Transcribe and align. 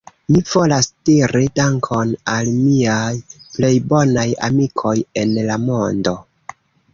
Mi 0.35 0.39
volas 0.51 0.87
diri 1.09 1.49
Dankon 1.59 2.13
al 2.35 2.49
miaj 2.61 3.11
plej 3.59 3.71
bonaj 3.93 4.25
amikoj 4.49 4.95
en 5.25 5.37
la 5.51 5.61
mondo 5.69 6.17